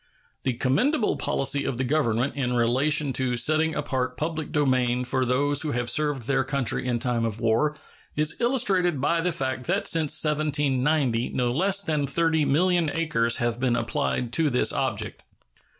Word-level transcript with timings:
The 0.41 0.53
commendable 0.53 1.15
policy 1.15 1.63
of 1.63 1.77
the 1.77 1.83
Government 1.83 2.33
in 2.35 2.53
relation 2.55 3.13
to 3.13 3.37
setting 3.37 3.75
apart 3.75 4.17
public 4.17 4.51
domain 4.51 5.05
for 5.05 5.25
those 5.25 5.61
who 5.61 5.73
have 5.73 5.91
served 5.91 6.23
their 6.23 6.43
country 6.43 6.87
in 6.87 6.97
time 6.97 7.23
of 7.23 7.39
war 7.39 7.77
is 8.15 8.37
illustrated 8.41 8.99
by 8.99 9.21
the 9.21 9.31
fact 9.31 9.65
that 9.67 9.85
since 9.85 10.23
1790 10.25 11.29
no 11.35 11.51
less 11.51 11.83
than 11.83 12.07
30,000,000 12.07 12.97
acres 12.97 13.37
have 13.37 13.59
been 13.59 13.75
applied 13.75 14.33
to 14.33 14.49
this 14.49 14.73
object. 14.73 15.21